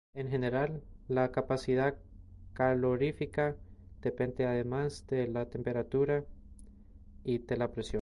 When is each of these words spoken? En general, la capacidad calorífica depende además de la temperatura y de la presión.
En 0.15 0.29
general, 0.31 0.81
la 1.07 1.31
capacidad 1.31 1.95
calorífica 2.53 3.55
depende 4.01 4.45
además 4.47 5.05
de 5.07 5.27
la 5.27 5.47
temperatura 5.47 6.25
y 7.23 7.37
de 7.37 7.55
la 7.57 7.71
presión. 7.71 7.99